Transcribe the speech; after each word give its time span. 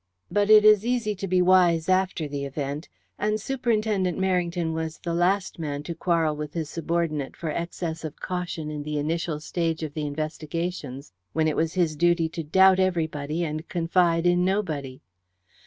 But 0.31 0.49
it 0.49 0.65
is 0.65 0.83
easy 0.83 1.13
to 1.13 1.27
be 1.27 1.43
wise 1.43 1.87
after 1.87 2.27
the 2.27 2.43
event, 2.43 2.89
and 3.19 3.39
Superintendent 3.39 4.17
Merrington 4.17 4.73
was 4.73 4.97
the 4.97 5.13
last 5.13 5.59
man 5.59 5.83
to 5.83 5.93
quarrel 5.93 6.35
with 6.35 6.55
his 6.55 6.71
subordinate 6.71 7.37
for 7.37 7.51
excess 7.51 8.03
of 8.03 8.15
caution 8.19 8.71
in 8.71 8.81
the 8.81 8.97
initial 8.97 9.39
stage 9.39 9.83
of 9.83 9.93
the 9.93 10.07
investigations, 10.07 11.13
when 11.33 11.47
it 11.47 11.55
was 11.55 11.73
his 11.75 11.95
duty 11.95 12.27
to 12.29 12.41
doubt 12.43 12.79
everybody 12.79 13.43
and 13.43 13.69
confide 13.69 14.25
in 14.25 14.43
nobody. 14.43 15.01